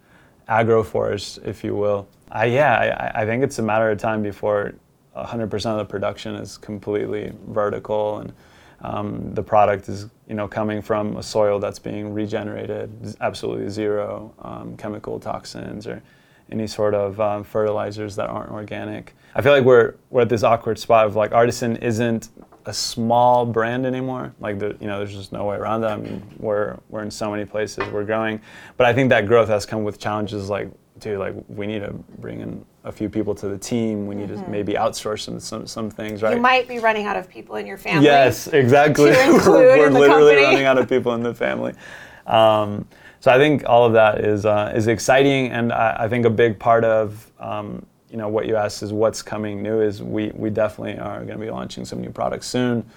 agroforests, 0.49 1.43
if 1.45 1.63
you 1.63 1.75
will. 1.75 2.07
I, 2.31 2.45
yeah, 2.45 3.11
I, 3.15 3.21
I 3.21 3.25
think 3.25 3.43
it's 3.43 3.59
a 3.59 3.63
matter 3.63 3.89
of 3.89 3.97
time 3.97 4.21
before 4.21 4.73
100% 5.15 5.65
of 5.65 5.77
the 5.77 5.85
production 5.85 6.35
is 6.35 6.57
completely 6.57 7.33
vertical 7.47 8.19
and 8.19 8.33
um, 8.81 9.33
the 9.33 9.41
product 9.41 9.87
is 9.87 10.07
you 10.27 10.35
know 10.35 10.47
coming 10.47 10.81
from 10.81 11.15
a 11.17 11.23
soil 11.23 11.59
that's 11.59 11.79
being 11.79 12.13
regenerated, 12.13 13.15
absolutely 13.21 13.69
zero 13.69 14.33
um, 14.39 14.75
chemical 14.77 15.19
toxins 15.19 15.87
or 15.87 16.03
any 16.51 16.67
sort 16.67 16.93
of 16.93 17.19
um, 17.19 17.43
fertilizers 17.43 18.15
that 18.15 18.29
aren't 18.29 18.51
organic. 18.51 19.15
I 19.33 19.41
feel 19.41 19.51
like 19.51 19.63
we're 19.63 19.95
we're 20.09 20.21
at 20.21 20.29
this 20.29 20.43
awkward 20.43 20.79
spot 20.79 21.05
of 21.05 21.15
like 21.15 21.31
artisan 21.31 21.75
isn't 21.77 22.29
a 22.65 22.73
small 22.73 23.45
brand 23.45 23.85
anymore. 23.85 24.33
Like 24.39 24.59
the, 24.59 24.75
you 24.79 24.87
know, 24.87 24.97
there's 24.97 25.13
just 25.13 25.31
no 25.31 25.45
way 25.45 25.55
around 25.55 25.81
that. 25.81 25.91
I 25.91 25.97
mean, 25.97 26.23
we're 26.37 26.77
we're 26.89 27.03
in 27.03 27.11
so 27.11 27.31
many 27.31 27.45
places, 27.45 27.87
we're 27.91 28.03
growing, 28.03 28.41
but 28.77 28.87
I 28.87 28.93
think 28.93 29.09
that 29.09 29.27
growth 29.27 29.49
has 29.49 29.65
come 29.65 29.83
with 29.83 29.99
challenges 29.99 30.49
like, 30.49 30.69
dude, 30.99 31.19
like 31.19 31.35
we 31.47 31.67
need 31.67 31.79
to 31.79 31.91
bring 32.19 32.41
in 32.41 32.65
a 32.83 32.91
few 32.91 33.09
people 33.09 33.35
to 33.35 33.47
the 33.47 33.57
team. 33.57 34.07
We 34.07 34.15
need 34.15 34.29
mm-hmm. 34.29 34.43
to 34.43 34.49
maybe 34.49 34.73
outsource 34.73 35.21
some, 35.21 35.39
some 35.39 35.67
some 35.67 35.89
things, 35.89 36.21
right? 36.21 36.35
You 36.35 36.41
might 36.41 36.67
be 36.67 36.79
running 36.79 37.05
out 37.05 37.17
of 37.17 37.29
people 37.29 37.55
in 37.55 37.67
your 37.67 37.77
family. 37.77 38.05
Yes, 38.05 38.47
exactly. 38.47 39.11
we're, 39.11 39.77
we're 39.77 39.89
literally 39.89 40.35
company. 40.35 40.43
running 40.43 40.65
out 40.65 40.77
of 40.77 40.89
people 40.89 41.13
in 41.13 41.23
the 41.23 41.33
family. 41.33 41.73
Um, 42.25 42.87
so 43.25 43.31
I 43.31 43.39
think 43.39 43.63
all 43.65 43.87
of 43.87 43.93
that 43.93 44.23
is 44.23 44.45
uh, 44.45 44.71
is 44.75 44.85
exciting, 44.85 45.47
and 45.47 45.73
I, 45.73 45.95
I, 46.01 46.07
think 46.07 46.27
a 46.27 46.29
big 46.29 46.59
part 46.59 46.83
of 46.85 47.31
um, 47.39 47.83
you 48.07 48.17
know 48.17 48.27
what 48.27 48.45
you 48.45 48.55
asked 48.55 48.83
is 48.83 48.93
what's 48.93 49.23
coming 49.23 49.63
new 49.63 49.81
is 49.81 50.03
we 50.03 50.31
we 50.35 50.51
definitely 50.51 50.99
are 50.99 51.25
going 51.25 51.39
to 51.39 51.43
be 51.43 51.49
launching 51.49 51.85
some 51.85 52.01
new 52.01 52.11
products 52.11 52.45
soon. 52.45 52.87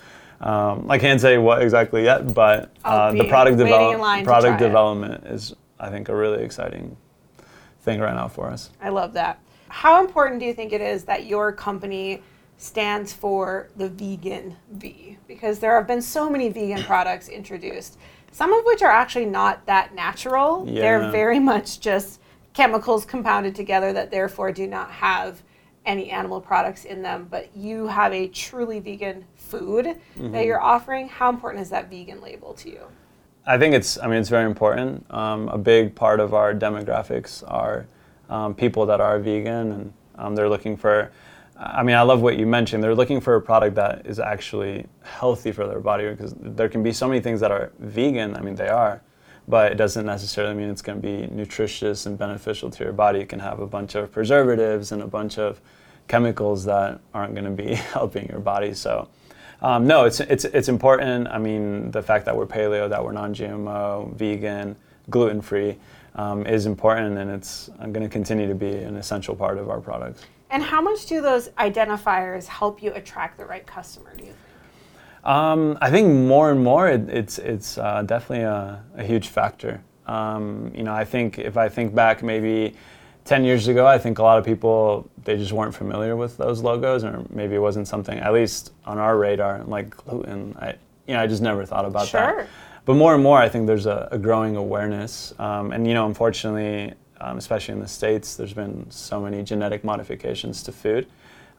Um, 0.43 0.85
I 0.91 0.99
can't 0.99 1.19
say 1.19 1.39
what 1.39 1.63
exactly 1.63 2.05
yet, 2.05 2.35
but 2.35 2.77
uh, 2.85 3.13
the 3.13 3.25
product, 3.25 3.57
develop- 3.57 4.25
product 4.25 4.59
development 4.59 5.25
it. 5.25 5.33
is 5.33 5.57
I 5.81 5.89
think 5.89 6.11
a 6.11 6.15
really 6.15 6.45
exciting 6.45 6.95
thing 7.81 7.99
right 7.99 8.15
now 8.15 8.29
for 8.29 8.51
us. 8.51 8.69
I 8.83 8.91
love 8.91 9.15
that. 9.15 9.41
How 9.69 10.05
important 10.05 10.41
do 10.41 10.45
you 10.45 10.53
think 10.53 10.75
it 10.75 10.83
is 10.83 11.05
that 11.05 11.25
your 11.25 11.53
company 11.53 12.23
stands 12.59 13.15
for 13.15 13.71
the 13.77 13.89
vegan 13.89 14.57
V? 14.73 15.17
Because 15.27 15.59
there 15.59 15.75
have 15.75 15.87
been 15.87 16.03
so 16.03 16.29
many 16.29 16.51
vegan 16.51 16.83
products 16.83 17.31
introduced, 17.31 17.97
some 18.33 18.53
of 18.53 18.65
which 18.65 18.83
are 18.83 18.91
actually 18.91 19.27
not 19.27 19.67
that 19.67 19.95
natural. 19.95 20.65
Yeah. 20.67 20.81
They're 20.81 21.11
very 21.11 21.39
much 21.39 21.81
just 21.81 22.21
chemicals 22.53 23.05
compounded 23.05 23.55
together 23.55 23.93
that 23.93 24.11
therefore 24.11 24.53
do 24.53 24.67
not 24.67 24.91
have 24.91 25.43
any 25.87 26.11
animal 26.11 26.41
products 26.41 26.85
in 26.85 27.03
them, 27.03 27.27
but 27.31 27.49
you 27.57 27.87
have 27.87 28.13
a 28.13 28.29
truly 28.29 28.79
vegan 28.79 29.25
food 29.37 29.87
mm-hmm. 29.87 30.33
that 30.33 30.45
you're 30.45 30.61
offering. 30.61 31.09
How 31.09 31.31
important 31.31 31.63
is 31.63 31.71
that 31.71 31.89
vegan 31.89 32.21
label 32.21 32.53
to 32.55 32.71
you? 32.71 32.81
I 33.47 33.57
think 33.57 33.75
it's, 33.75 33.99
I 33.99 34.07
mean, 34.07 34.19
it's 34.19 34.29
very 34.29 34.45
important. 34.45 35.07
Um, 35.11 35.49
a 35.49 35.57
big 35.57 35.95
part 35.95 36.21
of 36.21 36.35
our 36.35 36.55
demographics 36.55 37.43
are 37.51 37.87
um, 38.29 38.55
people 38.55 38.85
that 38.87 39.01
are 39.01 39.19
vegan 39.19 39.73
and 39.73 39.93
um, 40.17 40.35
they're 40.35 40.51
looking 40.51 40.77
for, 40.77 41.11
I 41.59 41.83
mean, 41.83 41.97
I 41.97 42.03
love 42.03 42.23
what 42.23 42.38
you 42.38 42.47
mentioned. 42.47 42.85
They're 42.85 42.95
looking 42.95 43.21
for 43.21 43.35
a 43.35 43.43
product 43.43 43.75
that 43.77 44.07
is 44.07 44.21
actually 44.21 44.87
healthy 45.03 45.50
for 45.50 45.67
their 45.67 45.81
body 45.81 46.09
because 46.09 46.33
there 46.38 46.69
can 46.69 46.85
be 46.85 46.93
so 46.93 47.09
many 47.09 47.21
things 47.21 47.41
that 47.41 47.50
are 47.50 47.73
vegan. 47.81 48.37
I 48.37 48.41
mean, 48.41 48.55
they 48.55 48.69
are, 48.69 49.03
but 49.49 49.73
it 49.73 49.75
doesn't 49.75 50.07
necessarily 50.07 50.55
mean 50.55 50.71
it's 50.71 50.83
going 50.83 51.00
to 51.00 51.03
be 51.03 51.27
nutritious 51.35 52.07
and 52.07 52.17
beneficial 52.17 52.71
to 52.71 52.85
your 52.85 52.93
body. 52.93 53.19
It 53.19 53.29
can 53.29 53.41
have 53.41 53.59
a 53.59 53.67
bunch 53.67 53.97
of 53.97 54.12
preservatives 54.12 54.93
and 54.93 55.03
a 55.03 55.09
bunch 55.09 55.37
of 55.37 55.61
chemicals 56.07 56.65
that 56.65 57.00
aren't 57.12 57.35
going 57.35 57.45
to 57.45 57.62
be 57.62 57.75
helping 57.75 58.29
your 58.29 58.41
body. 58.41 58.73
So, 58.73 59.09
um, 59.61 59.85
no, 59.85 60.05
it's, 60.05 60.21
it's, 60.21 60.45
it's 60.45 60.69
important. 60.69 61.27
I 61.27 61.38
mean, 61.38 61.91
the 61.91 62.03
fact 62.03 62.25
that 62.27 62.37
we're 62.37 62.47
paleo, 62.47 62.88
that 62.88 63.03
we're 63.03 63.11
non 63.11 63.35
GMO, 63.35 64.15
vegan, 64.15 64.77
gluten 65.11 65.43
free 65.43 65.77
um, 66.15 66.47
is 66.47 66.67
important, 66.67 67.19
and 67.19 67.29
it's 67.33 67.69
going 67.79 68.03
to 68.03 68.09
continue 68.09 68.47
to 68.47 68.55
be 68.55 68.73
an 68.73 68.97
essential 68.97 69.35
part 69.35 69.59
of 69.59 69.71
our 69.71 69.81
products. 69.81 70.23
And 70.50 70.62
how 70.62 70.81
much 70.81 71.07
do 71.07 71.21
those 71.21 71.49
identifiers 71.50 72.47
help 72.47 72.83
you 72.83 72.93
attract 72.95 73.38
the 73.38 73.45
right 73.45 73.67
customer, 73.67 74.14
do 74.17 74.25
you 74.25 74.33
think? 74.33 74.49
Um, 75.25 75.76
I 75.81 75.90
think 75.90 76.09
more 76.09 76.50
and 76.50 76.62
more 76.62 76.88
it, 76.88 77.09
it's 77.11 77.38
it's 77.38 77.76
uh, 77.76 78.02
definitely 78.02 78.45
a, 78.45 78.83
a, 78.97 79.05
huge 79.05 79.28
factor. 79.28 79.83
Um, 80.07 80.73
you 80.75 80.85
know, 80.85 80.95
I 80.95 81.05
think 81.05 81.38
if 81.38 81.57
I 81.57 81.69
think 81.69 81.95
back 81.95 82.23
maybe 82.23 82.75
10 83.25 83.45
years 83.45 83.69
ago, 83.69 83.87
I 83.87 83.99
think 83.99 84.21
a 84.21 84.23
lot 84.23 84.38
of 84.38 84.45
people 84.45 85.11
they 85.25 85.37
just 85.37 85.52
weren't 85.52 85.75
familiar 85.75 86.17
with 86.17 86.38
those 86.38 86.62
logos, 86.62 87.05
or 87.05 87.26
maybe 87.28 87.57
it 87.57 87.59
wasn't 87.59 87.88
something 87.88 88.19
at 88.19 88.33
least 88.33 88.73
on 88.87 88.97
our 88.97 89.19
radar 89.19 89.64
like 89.64 89.90
gluten. 89.90 90.57
I 90.59 90.76
you 91.07 91.14
know 91.14 91.21
I 91.21 91.26
just 91.26 91.43
never 91.43 91.67
thought 91.67 91.85
about 91.85 92.07
sure. 92.07 92.21
that. 92.21 92.49
But 92.87 92.95
more 92.95 93.12
and 93.12 93.23
more, 93.23 93.37
I 93.37 93.50
think 93.50 93.67
there's 93.67 93.85
a, 93.85 94.09
a 94.12 94.19
growing 94.19 94.57
awareness, 94.57 95.35
um, 95.38 95.73
and 95.73 95.87
you 95.87 95.93
know, 95.93 96.07
unfortunately, 96.07 96.95
um, 97.21 97.39
especially 97.39 97.75
in 97.75 97.81
the 97.81 97.89
states, 97.89 98.37
there's 98.37 98.53
been 98.55 98.91
so 98.91 99.21
many 99.21 99.43
genetic 99.43 99.85
modifications 99.85 100.63
to 100.65 100.73
food, 100.73 101.07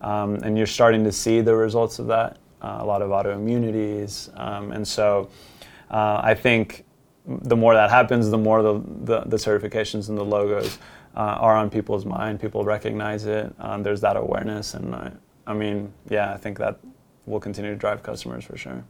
um, 0.02 0.36
and 0.44 0.58
you're 0.58 0.68
starting 0.68 1.04
to 1.04 1.12
see 1.12 1.42
the 1.42 1.56
results 1.56 2.00
of 2.00 2.08
that 2.08 2.38
uh, 2.62 2.78
a 2.80 2.86
lot 2.86 3.02
of 3.02 3.10
autoimmunities. 3.10 4.30
Um, 4.40 4.72
and 4.72 4.88
so 4.88 5.30
uh, 5.90 6.22
I 6.24 6.34
think 6.34 6.86
the 7.26 7.56
more 7.56 7.74
that 7.74 7.90
happens, 7.90 8.30
the 8.30 8.38
more 8.38 8.62
the, 8.62 8.82
the, 9.04 9.22
the 9.22 9.38
certifications 9.38 10.10
and 10.10 10.18
the 10.18 10.26
logos 10.26 10.78
uh, 11.16 11.20
are 11.20 11.56
on 11.56 11.70
people's 11.70 12.06
mind. 12.06 12.40
People 12.40 12.64
recognize 12.64 13.26
it. 13.26 13.54
Um, 13.60 13.84
there's 13.84 14.02
that 14.02 14.18
awareness. 14.18 14.74
And 14.74 14.96
I, 14.96 15.12
I 15.48 15.54
mean, 15.54 15.94
yeah, 16.10 16.34
I 16.34 16.38
think 16.38 16.58
that 16.58 16.80
will 17.26 17.40
continue 17.40 17.72
to 17.72 17.78
drive 17.78 18.04
customers 18.04 18.44
for 18.46 18.58
sure. 18.58 18.84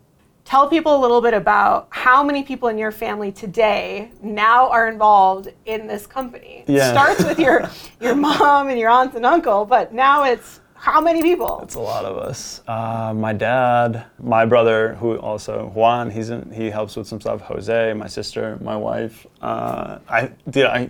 Tell 0.49 0.67
people 0.67 0.95
a 0.95 0.99
little 0.99 1.21
bit 1.21 1.35
about 1.35 1.89
how 1.91 2.23
many 2.23 2.41
people 2.41 2.69
in 2.69 2.77
your 2.79 2.91
family 2.91 3.31
today 3.31 4.09
now 4.23 4.67
are 4.71 4.89
involved 4.89 5.49
in 5.67 5.85
this 5.85 6.07
company. 6.07 6.63
Yeah. 6.65 6.87
It 6.87 6.91
starts 6.91 7.23
with 7.23 7.37
your, 7.37 7.69
your 8.01 8.15
mom 8.15 8.69
and 8.69 8.79
your 8.79 8.89
aunts 8.89 9.15
and 9.15 9.27
uncle, 9.27 9.63
but 9.63 9.93
now 9.93 10.23
it's 10.23 10.59
how 10.73 11.01
many 11.01 11.21
people? 11.21 11.59
It's 11.61 11.75
a 11.75 11.79
lot 11.79 12.03
of 12.03 12.17
us. 12.17 12.63
Uh, 12.67 13.13
my 13.15 13.31
dad, 13.31 14.05
my 14.17 14.43
brother, 14.43 14.95
who 14.95 15.19
also 15.19 15.67
Juan, 15.75 16.09
he's 16.09 16.31
in, 16.31 16.49
he 16.51 16.71
helps 16.71 16.95
with 16.95 17.05
some 17.05 17.21
stuff. 17.21 17.41
Jose, 17.41 17.93
my 17.93 18.07
sister, 18.07 18.57
my 18.59 18.75
wife. 18.75 19.27
Uh, 19.43 19.99
I 20.09 20.31
did 20.49 20.65
I, 20.65 20.89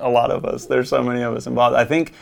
a 0.00 0.10
lot 0.10 0.30
of 0.30 0.44
us. 0.44 0.66
There's 0.66 0.90
so 0.90 1.02
many 1.02 1.22
of 1.22 1.34
us 1.34 1.46
involved. 1.46 1.76
I 1.76 1.86
think 1.86 2.12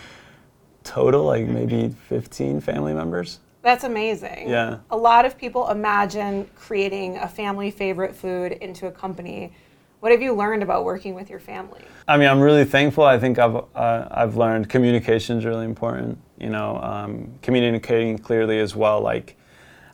total 0.84 1.24
like 1.24 1.48
maybe 1.48 1.88
15 2.08 2.60
family 2.60 2.94
members. 2.94 3.40
That's 3.62 3.84
amazing. 3.84 4.48
Yeah. 4.48 4.78
A 4.90 4.96
lot 4.96 5.24
of 5.24 5.36
people 5.36 5.68
imagine 5.68 6.48
creating 6.56 7.18
a 7.18 7.28
family 7.28 7.70
favorite 7.70 8.14
food 8.14 8.52
into 8.52 8.86
a 8.86 8.90
company 8.90 9.52
what 10.00 10.12
have 10.12 10.22
you 10.22 10.34
learned 10.34 10.62
about 10.62 10.84
working 10.84 11.14
with 11.14 11.28
your 11.28 11.38
family? 11.38 11.82
I 12.08 12.16
mean, 12.16 12.28
I'm 12.28 12.40
really 12.40 12.64
thankful. 12.64 13.04
I 13.04 13.18
think 13.18 13.38
I've 13.38 13.54
uh, 13.74 14.08
I've 14.10 14.36
learned 14.36 14.68
communication 14.68 15.38
is 15.38 15.44
really 15.44 15.66
important. 15.66 16.18
You 16.38 16.48
know, 16.48 16.78
um, 16.78 17.30
communicating 17.42 18.18
clearly 18.18 18.58
as 18.60 18.74
well, 18.74 19.02
like 19.02 19.36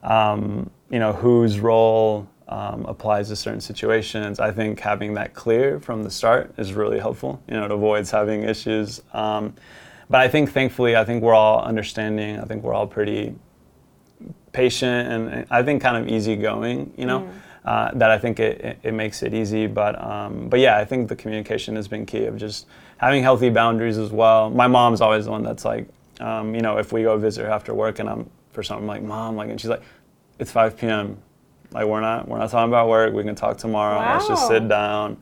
um, 0.04 0.70
you 0.90 1.00
know 1.00 1.12
whose 1.12 1.58
role 1.58 2.28
um, 2.46 2.87
applies 2.87 3.28
to 3.28 3.37
certain 3.37 3.61
situations. 3.61 4.38
I 4.38 4.52
think 4.52 4.78
having 4.78 5.14
that 5.14 5.35
clear 5.35 5.80
from 5.80 6.04
the 6.04 6.11
start 6.11 6.54
is 6.56 6.73
really 6.73 7.00
helpful. 7.00 7.42
You 7.49 7.54
know, 7.54 7.64
it 7.64 7.73
avoids 7.73 8.11
having 8.12 8.44
issues. 8.44 9.02
Um, 9.12 9.54
but 10.08 10.20
I 10.20 10.28
think, 10.28 10.52
thankfully, 10.52 10.94
I 10.94 11.04
think 11.04 11.20
we're 11.20 11.35
all 11.35 11.64
understanding. 11.64 12.38
I 12.38 12.44
think 12.44 12.62
we're 12.62 12.75
all 12.75 12.87
pretty 12.87 13.35
patient 14.53 15.12
and 15.12 15.47
I 15.50 15.62
think 15.62 15.83
kind 15.83 15.97
of 15.97 16.09
easygoing. 16.09 16.93
You 16.97 17.07
know. 17.07 17.21
Mm 17.21 17.43
uh, 17.67 17.91
that 17.95 18.12
I 18.12 18.19
think 18.19 18.38
it, 18.38 18.61
it, 18.61 18.79
it, 18.85 18.95
makes 18.95 19.23
it 19.25 19.35
easy. 19.35 19.67
But 19.67 20.00
um, 20.00 20.49
but 20.49 20.61
yeah, 20.61 20.79
I 20.79 20.85
think 20.85 21.09
the 21.09 21.17
communication 21.17 21.75
has 21.75 21.88
been 21.88 22.07
key 22.07 22.26
of 22.26 22.37
just 22.37 22.67
having 22.99 23.23
healthy 23.23 23.50
boundaries 23.50 23.99
as 23.99 24.12
well. 24.12 24.50
My 24.50 24.69
mom's 24.69 25.00
always 25.00 25.25
the 25.25 25.33
one 25.33 25.43
that's 25.43 25.65
like, 25.65 25.88
um, 26.21 26.55
you 26.55 26.61
know, 26.61 26.79
if 26.79 26.93
we 26.93 27.03
go 27.03 27.19
visit 27.19 27.45
her 27.45 27.50
after 27.50 27.75
work 27.75 27.99
and 27.99 28.09
I'm 28.09 28.31
for 28.53 28.62
something 28.62 28.87
like 28.87 29.03
mom, 29.03 29.37
like, 29.37 29.50
and 29.50 29.61
she's 29.61 29.69
like, 29.69 29.83
it's 30.38 30.50
5 30.50 30.79
p.m. 30.79 31.19
Like 31.73 31.87
we're 31.87 32.00
not 32.00 32.29
we're 32.29 32.38
not 32.38 32.50
talking 32.50 32.71
about 32.71 32.88
work. 32.88 33.12
We 33.12 33.25
can 33.25 33.35
talk 33.35 33.59
tomorrow. 33.59 33.97
Wow. 33.97 34.15
Let's 34.15 34.29
just 34.29 34.47
sit 34.47 34.69
down. 34.69 35.21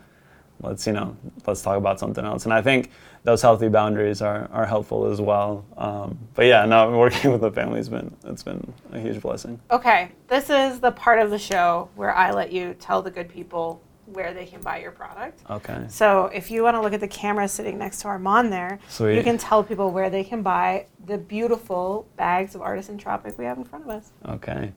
Let's 0.60 0.86
you 0.86 0.92
know 0.92 1.16
let's 1.46 1.62
talk 1.62 1.78
about 1.78 1.98
something 1.98 2.24
else. 2.24 2.44
And 2.44 2.52
I 2.52 2.60
think 2.60 2.90
those 3.24 3.40
healthy 3.40 3.68
boundaries 3.68 4.20
are, 4.22 4.48
are 4.52 4.66
helpful 4.66 5.06
as 5.06 5.20
well. 5.20 5.64
Um, 5.76 6.18
but 6.34 6.44
yeah, 6.44 6.64
no, 6.66 6.90
working 6.98 7.32
with 7.32 7.40
the 7.40 7.50
family 7.50 7.78
has 7.78 7.88
been 7.88 8.14
it's 8.24 8.42
been 8.42 8.72
a 8.92 9.00
huge 9.00 9.20
blessing. 9.20 9.60
Okay, 9.70 10.10
this 10.28 10.50
is 10.50 10.78
the 10.80 10.92
part 10.92 11.18
of 11.18 11.30
the 11.30 11.38
show 11.38 11.88
where 11.96 12.14
I 12.14 12.30
let 12.30 12.52
you 12.52 12.74
tell 12.74 13.02
the 13.02 13.10
good 13.10 13.28
people 13.28 13.82
where 14.06 14.34
they 14.34 14.44
can 14.44 14.60
buy 14.60 14.78
your 14.78 14.90
product. 14.90 15.40
Okay. 15.48 15.86
So 15.88 16.26
if 16.26 16.50
you 16.50 16.62
want 16.62 16.76
to 16.76 16.82
look 16.82 16.92
at 16.92 17.00
the 17.00 17.08
camera 17.08 17.48
sitting 17.48 17.78
next 17.78 18.02
to 18.02 18.08
Armand 18.08 18.52
there, 18.52 18.78
Sweet. 18.88 19.16
you 19.16 19.22
can 19.22 19.38
tell 19.38 19.64
people 19.64 19.90
where 19.90 20.10
they 20.10 20.22
can 20.22 20.42
buy 20.42 20.86
the 21.06 21.16
beautiful 21.16 22.06
bags 22.16 22.54
of 22.54 22.60
Artisan 22.60 22.98
Tropic 22.98 23.38
we 23.38 23.46
have 23.46 23.56
in 23.56 23.64
front 23.64 23.84
of 23.84 23.90
us. 23.90 24.12
Okay. 24.28 24.72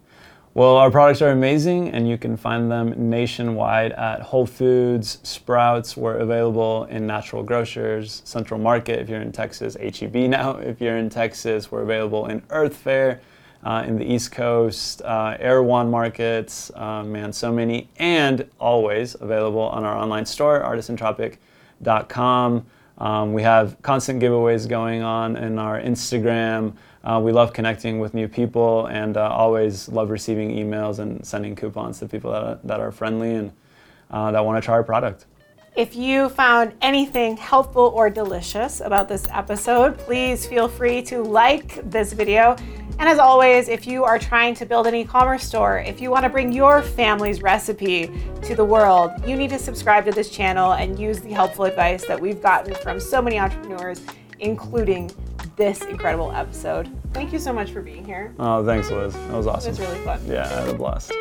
Well, 0.57 0.77
our 0.77 0.89
products 0.89 1.21
are 1.21 1.29
amazing, 1.29 1.89
and 1.89 2.09
you 2.09 2.17
can 2.17 2.35
find 2.35 2.71
them 2.71 3.11
nationwide 3.11 3.91
at 3.91 4.21
Whole 4.21 4.47
Foods, 4.47 5.19
Sprouts. 5.21 5.95
We're 5.95 6.17
available 6.17 6.85
in 6.85 7.05
natural 7.05 7.43
grocers, 7.43 8.23
Central 8.25 8.59
Market 8.59 8.99
if 8.99 9.07
you're 9.07 9.21
in 9.21 9.31
Texas, 9.31 9.77
HEB 9.79 10.15
now 10.15 10.57
if 10.57 10.81
you're 10.81 10.97
in 10.97 11.11
Texas. 11.11 11.71
We're 11.71 11.83
available 11.83 12.25
in 12.25 12.41
Earth 12.49 12.75
Fare 12.75 13.21
uh, 13.63 13.83
in 13.85 13.99
the 13.99 14.03
East 14.03 14.31
Coast, 14.31 15.03
uh, 15.03 15.37
Erewhon 15.39 15.91
Markets, 15.91 16.71
uh, 16.73 17.03
man, 17.03 17.31
so 17.31 17.51
many, 17.51 17.87
and 17.97 18.49
always 18.59 19.13
available 19.13 19.61
on 19.61 19.83
our 19.83 19.95
online 19.95 20.25
store, 20.25 20.61
artisantropic.com. 20.61 22.65
Um, 22.97 23.33
we 23.33 23.43
have 23.43 23.81
constant 23.81 24.21
giveaways 24.21 24.67
going 24.67 25.03
on 25.03 25.35
in 25.35 25.59
our 25.59 25.79
Instagram. 25.79 26.73
Uh, 27.03 27.21
we 27.23 27.31
love 27.31 27.53
connecting 27.53 27.99
with 27.99 28.13
new 28.13 28.27
people 28.27 28.87
and 28.87 29.17
uh, 29.17 29.29
always 29.29 29.87
love 29.89 30.09
receiving 30.09 30.51
emails 30.51 30.99
and 30.99 31.25
sending 31.25 31.55
coupons 31.55 31.99
to 31.99 32.07
people 32.07 32.31
that 32.31 32.43
are, 32.43 32.59
that 32.63 32.79
are 32.79 32.91
friendly 32.91 33.35
and 33.35 33.51
uh, 34.09 34.31
that 34.31 34.43
want 34.43 34.61
to 34.61 34.65
try 34.65 34.73
our 34.73 34.83
product. 34.83 35.25
If 35.77 35.95
you 35.95 36.29
found 36.29 36.73
anything 36.81 37.37
helpful 37.37 37.91
or 37.93 38.09
delicious 38.09 38.81
about 38.81 39.07
this 39.07 39.27
episode, 39.31 39.95
please 39.95 40.43
feel 40.43 40.67
free 40.67 41.03
to 41.03 41.21
like 41.21 41.87
this 41.91 42.13
video. 42.13 42.55
And 42.97 43.07
as 43.07 43.19
always, 43.19 43.69
if 43.69 43.85
you 43.85 44.03
are 44.03 44.17
trying 44.17 44.55
to 44.55 44.65
build 44.65 44.87
an 44.87 44.95
e 44.95 45.05
commerce 45.05 45.43
store, 45.43 45.77
if 45.77 46.01
you 46.01 46.09
want 46.09 46.23
to 46.23 46.29
bring 46.29 46.51
your 46.51 46.81
family's 46.81 47.43
recipe 47.43 48.09
to 48.41 48.55
the 48.55 48.65
world, 48.65 49.11
you 49.27 49.35
need 49.35 49.51
to 49.51 49.59
subscribe 49.59 50.03
to 50.05 50.11
this 50.11 50.31
channel 50.31 50.73
and 50.73 50.97
use 50.97 51.19
the 51.19 51.29
helpful 51.29 51.65
advice 51.65 52.03
that 52.07 52.19
we've 52.19 52.41
gotten 52.41 52.73
from 52.73 52.99
so 52.99 53.21
many 53.21 53.37
entrepreneurs, 53.37 54.01
including 54.39 55.11
this 55.57 55.83
incredible 55.83 56.31
episode. 56.31 56.89
Thank 57.13 57.31
you 57.31 57.37
so 57.37 57.53
much 57.53 57.69
for 57.69 57.83
being 57.83 58.03
here. 58.03 58.33
Oh, 58.39 58.65
thanks, 58.65 58.89
Liz. 58.89 59.13
That 59.13 59.31
was 59.31 59.45
awesome. 59.45 59.75
It 59.75 59.79
was 59.79 59.87
really 59.87 60.03
fun. 60.03 60.25
Yeah, 60.25 60.45
I 60.45 60.61
had 60.61 60.69
a 60.69 60.73
blast. 60.73 61.13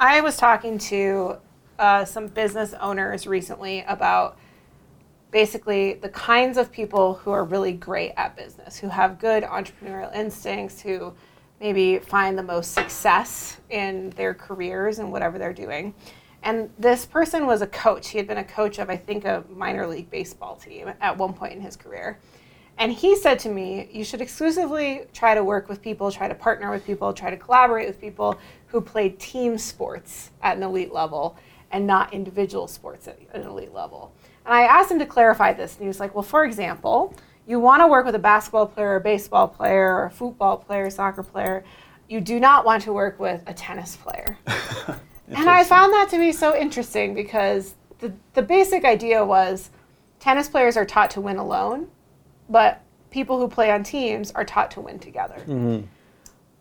I 0.00 0.20
was 0.20 0.36
talking 0.36 0.78
to 0.78 1.38
uh, 1.76 2.04
some 2.04 2.28
business 2.28 2.72
owners 2.74 3.26
recently 3.26 3.84
about 3.88 4.38
basically 5.32 5.94
the 5.94 6.08
kinds 6.10 6.56
of 6.56 6.70
people 6.70 7.14
who 7.14 7.32
are 7.32 7.44
really 7.44 7.72
great 7.72 8.12
at 8.16 8.36
business, 8.36 8.78
who 8.78 8.88
have 8.88 9.18
good 9.18 9.42
entrepreneurial 9.42 10.14
instincts, 10.14 10.80
who 10.80 11.12
maybe 11.60 11.98
find 11.98 12.38
the 12.38 12.44
most 12.44 12.74
success 12.74 13.60
in 13.70 14.10
their 14.10 14.34
careers 14.34 15.00
and 15.00 15.10
whatever 15.10 15.36
they're 15.36 15.52
doing. 15.52 15.92
And 16.44 16.70
this 16.78 17.04
person 17.04 17.44
was 17.44 17.60
a 17.60 17.66
coach. 17.66 18.10
He 18.10 18.18
had 18.18 18.28
been 18.28 18.38
a 18.38 18.44
coach 18.44 18.78
of, 18.78 18.88
I 18.88 18.96
think, 18.96 19.24
a 19.24 19.42
minor 19.50 19.88
league 19.88 20.10
baseball 20.10 20.54
team 20.54 20.92
at 21.00 21.18
one 21.18 21.32
point 21.32 21.54
in 21.54 21.60
his 21.60 21.74
career. 21.74 22.20
And 22.78 22.92
he 22.92 23.16
said 23.16 23.40
to 23.40 23.48
me, 23.48 23.88
You 23.92 24.04
should 24.04 24.20
exclusively 24.20 25.02
try 25.12 25.34
to 25.34 25.42
work 25.42 25.68
with 25.68 25.82
people, 25.82 26.12
try 26.12 26.28
to 26.28 26.34
partner 26.36 26.70
with 26.70 26.86
people, 26.86 27.12
try 27.12 27.30
to 27.30 27.36
collaborate 27.36 27.88
with 27.88 28.00
people 28.00 28.38
who 28.68 28.80
played 28.80 29.18
team 29.18 29.58
sports 29.58 30.30
at 30.42 30.56
an 30.56 30.62
elite 30.62 30.92
level 30.92 31.36
and 31.70 31.86
not 31.86 32.12
individual 32.12 32.66
sports 32.66 33.08
at 33.08 33.18
an 33.34 33.42
elite 33.42 33.72
level. 33.72 34.12
And 34.44 34.54
I 34.54 34.62
asked 34.62 34.90
him 34.90 34.98
to 34.98 35.06
clarify 35.06 35.52
this. 35.52 35.74
And 35.74 35.82
he 35.82 35.88
was 35.88 36.00
like, 36.00 36.14
Well, 36.14 36.22
for 36.22 36.44
example, 36.44 37.14
you 37.46 37.58
want 37.60 37.82
to 37.82 37.86
work 37.86 38.04
with 38.04 38.14
a 38.14 38.20
basketball 38.20 38.66
player, 38.66 38.96
a 38.96 39.00
baseball 39.00 39.48
player, 39.48 39.94
or 39.94 40.04
a 40.04 40.10
football 40.10 40.58
player, 40.58 40.90
soccer 40.90 41.22
player. 41.22 41.64
You 42.08 42.20
do 42.20 42.40
not 42.40 42.64
want 42.64 42.82
to 42.84 42.92
work 42.92 43.18
with 43.18 43.42
a 43.46 43.54
tennis 43.54 43.96
player. 43.96 44.38
and 45.28 45.48
I 45.48 45.64
found 45.64 45.92
that 45.92 46.08
to 46.10 46.18
be 46.18 46.32
so 46.32 46.56
interesting 46.56 47.14
because 47.14 47.74
the, 47.98 48.12
the 48.34 48.42
basic 48.42 48.84
idea 48.84 49.24
was 49.24 49.70
tennis 50.20 50.48
players 50.48 50.76
are 50.76 50.86
taught 50.86 51.10
to 51.12 51.20
win 51.20 51.36
alone 51.36 51.88
but 52.48 52.82
people 53.10 53.38
who 53.38 53.48
play 53.48 53.70
on 53.70 53.82
teams 53.82 54.30
are 54.32 54.44
taught 54.44 54.70
to 54.72 54.80
win 54.80 54.98
together. 54.98 55.36
Mm-hmm. 55.46 55.86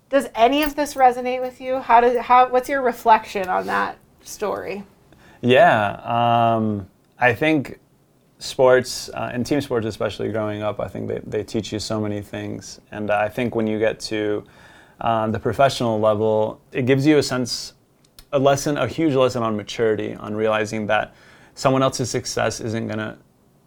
Does 0.10 0.28
any 0.36 0.64
of 0.64 0.76
this 0.76 0.94
resonate 0.94 1.42
with 1.42 1.60
you? 1.60 1.80
How 1.80 2.00
does 2.00 2.18
how 2.18 2.50
what's 2.50 2.70
your 2.70 2.82
reflection 2.82 3.50
on 3.50 3.68
that 3.68 3.98
story? 4.22 4.84
Yeah, 5.42 6.56
um, 6.56 6.88
I 7.20 7.34
think 7.34 7.80
sports 8.40 9.10
uh, 9.10 9.32
and 9.34 9.46
team 9.46 9.62
sports, 9.62 9.86
especially 9.86 10.32
growing 10.32 10.62
up, 10.62 10.80
I 10.80 10.88
think 10.88 11.08
they, 11.08 11.20
they 11.26 11.44
teach 11.44 11.72
you 11.72 11.80
so 11.80 12.00
many 12.00 12.22
things, 12.22 12.80
and 12.92 13.12
I 13.12 13.30
think 13.30 13.56
when 13.56 13.68
you 13.68 13.80
get 13.80 14.00
to 14.02 14.44
uh, 15.02 15.28
the 15.28 15.40
professional 15.40 16.00
level, 16.00 16.62
it 16.72 16.86
gives 16.86 17.06
you 17.06 17.18
a 17.18 17.24
sense, 17.24 17.74
a 18.32 18.40
lesson, 18.40 18.78
a 18.78 18.88
huge 18.88 19.14
lesson 19.14 19.44
on 19.44 19.56
maturity, 19.56 20.16
on 20.16 20.36
realizing 20.36 20.88
that 20.88 21.14
someone 21.54 21.84
else's 21.84 22.10
success 22.10 22.60
isn't 22.62 22.88
gonna 22.88 23.18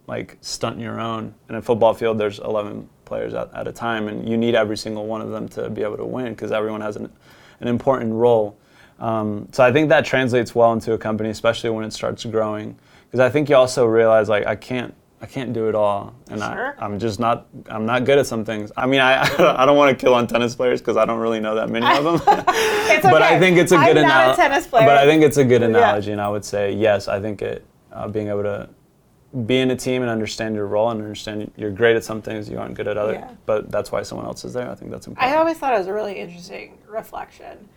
like 0.06 0.38
stunt 0.40 0.78
your 0.78 0.98
own. 0.98 1.34
In 1.48 1.54
a 1.56 1.62
football 1.62 1.94
field, 1.94 2.18
there's 2.18 2.38
11 2.40 2.88
players 3.10 3.34
at, 3.34 3.52
at 3.52 3.66
a 3.66 3.72
time, 3.72 4.06
and 4.06 4.28
you 4.28 4.36
need 4.36 4.54
every 4.54 4.76
single 4.76 5.04
one 5.04 5.20
of 5.20 5.30
them 5.30 5.48
to 5.48 5.68
be 5.68 5.82
able 5.82 5.96
to 5.96 6.06
win 6.06 6.32
because 6.32 6.52
everyone 6.52 6.80
has 6.80 6.94
an, 6.94 7.12
an 7.58 7.66
important 7.66 8.12
role. 8.14 8.56
Um, 9.00 9.48
so 9.50 9.64
I 9.64 9.72
think 9.72 9.88
that 9.88 10.04
translates 10.04 10.54
well 10.54 10.72
into 10.72 10.92
a 10.92 10.98
company, 10.98 11.28
especially 11.28 11.70
when 11.70 11.84
it 11.84 11.92
starts 11.92 12.24
growing. 12.24 12.78
Because 13.06 13.18
I 13.18 13.28
think 13.28 13.48
you 13.48 13.56
also 13.56 13.84
realize 13.84 14.28
like 14.28 14.46
I 14.46 14.54
can't 14.54 14.94
I 15.20 15.26
can't 15.26 15.52
do 15.52 15.68
it 15.68 15.74
all, 15.74 16.14
and 16.30 16.40
sure. 16.40 16.76
I, 16.78 16.84
am 16.84 16.98
just 17.00 17.18
not. 17.18 17.48
I'm 17.68 17.84
not 17.84 18.04
good 18.04 18.18
at 18.18 18.26
some 18.26 18.44
things. 18.44 18.70
I 18.76 18.86
mean, 18.86 19.00
I 19.00 19.22
I 19.60 19.66
don't 19.66 19.76
want 19.76 19.90
to 19.90 20.00
kill 20.02 20.14
on 20.14 20.28
tennis 20.28 20.54
players 20.54 20.80
because 20.80 20.96
I 20.96 21.04
don't 21.04 21.18
really 21.18 21.40
know 21.40 21.56
that 21.56 21.68
many 21.68 21.86
of 21.86 22.04
them. 22.04 22.14
okay. 22.38 23.00
But 23.02 23.22
I 23.22 23.38
think 23.40 23.58
it's 23.58 23.72
a 23.72 23.78
good 23.78 23.96
analogy. 23.96 24.66
But 24.70 24.96
I 24.96 25.04
think 25.04 25.24
it's 25.24 25.36
a 25.36 25.44
good 25.44 25.62
analogy, 25.62 26.08
yeah. 26.08 26.12
and 26.12 26.20
I 26.20 26.28
would 26.28 26.44
say 26.44 26.72
yes. 26.72 27.08
I 27.08 27.20
think 27.20 27.42
it 27.42 27.66
uh, 27.92 28.06
being 28.06 28.28
able 28.28 28.44
to 28.44 28.68
be 29.46 29.58
in 29.58 29.70
a 29.70 29.76
team 29.76 30.02
and 30.02 30.10
understand 30.10 30.54
your 30.54 30.66
role 30.66 30.90
and 30.90 31.00
understand 31.00 31.52
you're 31.56 31.70
great 31.70 31.96
at 31.96 32.04
some 32.04 32.20
things, 32.20 32.48
you 32.48 32.58
aren't 32.58 32.74
good 32.74 32.88
at 32.88 32.96
other. 32.96 33.14
Yeah. 33.14 33.30
But 33.46 33.70
that's 33.70 33.92
why 33.92 34.02
someone 34.02 34.26
else 34.26 34.44
is 34.44 34.52
there. 34.52 34.68
I 34.68 34.74
think 34.74 34.90
that's 34.90 35.06
important. 35.06 35.32
I 35.32 35.38
always 35.38 35.56
thought 35.56 35.72
it 35.72 35.78
was 35.78 35.86
a 35.86 35.92
really 35.92 36.18
interesting 36.18 36.78
reflection. 36.88 37.68